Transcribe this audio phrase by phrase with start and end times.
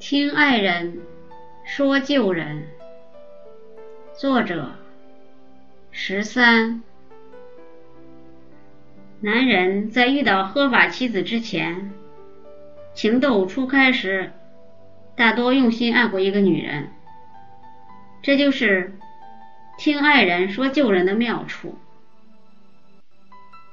[0.00, 1.02] 听爱人
[1.62, 2.66] 说旧人，
[4.18, 4.72] 作者
[5.90, 6.82] 十三。
[9.20, 11.92] 男人在遇到合法妻子之前，
[12.94, 14.32] 情窦初开时，
[15.16, 16.88] 大多用心爱过一个女人，
[18.22, 18.94] 这就是
[19.76, 21.76] 听爱人说旧人的妙处。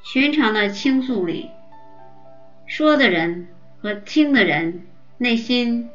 [0.03, 1.49] 寻常的倾诉里，
[2.65, 3.47] 说的人
[3.81, 4.85] 和听的人
[5.17, 5.89] 内心。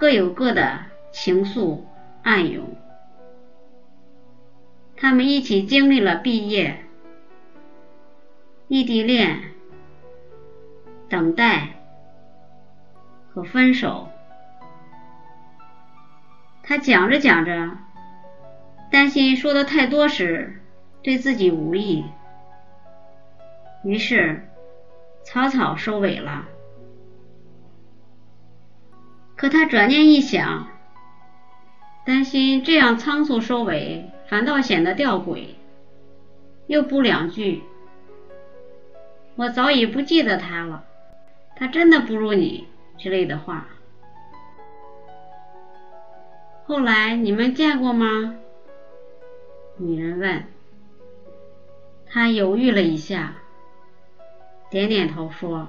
[0.00, 1.82] 各有各的情愫
[2.22, 2.74] 暗涌，
[4.96, 6.86] 他们一起经历了毕业、
[8.66, 9.42] 异地恋、
[11.10, 11.82] 等待
[13.28, 14.08] 和分手。
[16.62, 17.76] 他讲着讲着，
[18.90, 20.62] 担心说的太多时
[21.02, 22.06] 对自己无益，
[23.84, 24.48] 于是
[25.24, 26.48] 草草收尾了。
[29.40, 30.68] 可他转念一想，
[32.04, 35.54] 担心这样仓促收尾，反倒显得吊诡，
[36.66, 37.62] 又补两句
[39.36, 40.84] ：“我早已不记得他了，
[41.56, 43.66] 他真的不如你”之类的话。
[46.66, 48.36] 后来你们见过吗？
[49.78, 50.44] 女人问。
[52.06, 53.36] 他犹豫了一下，
[54.68, 55.66] 点点头说。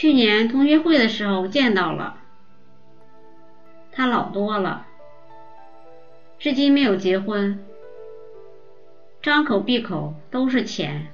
[0.00, 2.18] 去年同学会的时候见到了，
[3.90, 4.86] 他老多了，
[6.38, 7.66] 至今没有结婚，
[9.20, 11.08] 张口闭口都是钱。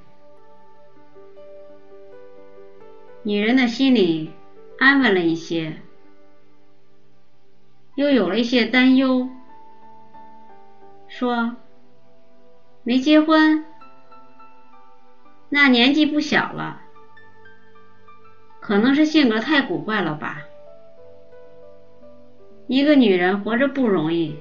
[3.22, 4.30] 女人的心里
[4.78, 5.80] 安稳了一些，
[7.94, 9.30] 又有了一些担忧，
[11.08, 11.56] 说
[12.84, 13.64] ：“没结婚，
[15.48, 16.82] 那年纪不小了。”
[18.66, 20.42] 可能是性格太古怪了吧。
[22.66, 24.38] 一个女人活着不容易，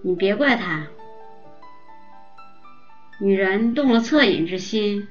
[0.00, 0.86] 你别怪她。
[3.20, 5.06] 女人动了恻隐之心，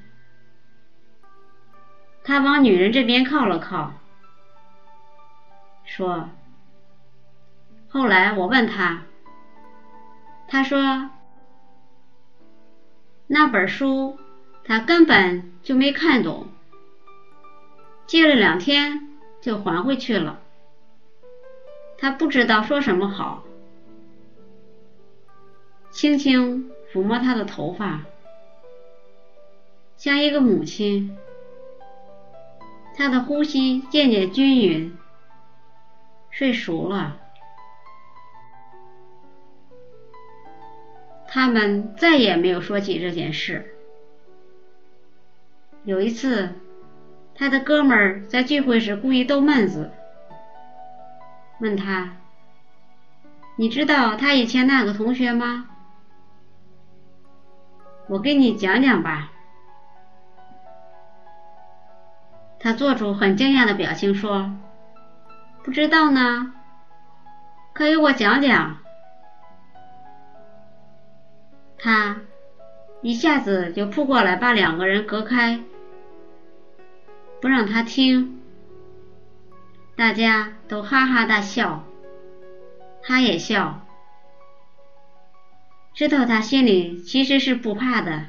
[2.24, 3.94] 他往女人这边靠了靠，
[5.86, 6.30] 说
[7.88, 9.04] ：“后来我问他，
[10.48, 11.12] 他说
[13.28, 14.18] 那本书
[14.64, 16.48] 他根本就没看懂。”
[18.06, 19.10] 借了两天
[19.42, 20.40] 就还回去了，
[21.98, 23.44] 他不知道说什么好，
[25.90, 28.02] 轻轻抚摸他的头发，
[29.98, 31.18] 像一个母亲。
[32.96, 34.96] 他的呼吸渐渐均匀，
[36.30, 37.18] 睡熟了。
[41.28, 43.76] 他们再也没有说起这件事。
[45.86, 46.54] 有一次。
[47.36, 49.92] 他的哥们儿在聚会时故意逗闷子，
[51.60, 52.14] 问他
[53.58, 55.68] ：“你知道他以前那个同学吗？”
[58.08, 59.32] 我给你讲讲吧。
[62.60, 64.54] 他做出很惊讶的表情说
[65.64, 66.54] ：“不知道呢，
[67.74, 68.78] 可以我讲讲。”
[71.78, 72.22] 他
[73.02, 75.60] 一下子就扑过来，把两个人隔开。
[77.44, 78.40] 不让他听，
[79.98, 81.84] 大家都哈哈大笑，
[83.02, 83.86] 他也笑，
[85.94, 88.28] 知道他心里其实是不怕的。